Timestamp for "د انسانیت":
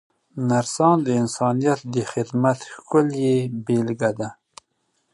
1.03-1.79